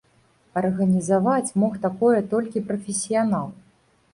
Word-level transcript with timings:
Арганізаваць 0.61 1.55
мог 1.65 1.77
такое 1.85 2.17
толькі 2.35 2.65
прафесіянал. 2.71 3.47